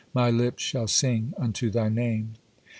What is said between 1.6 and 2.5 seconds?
Thy name.